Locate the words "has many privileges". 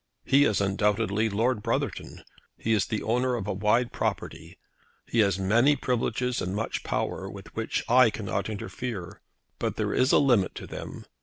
5.19-6.41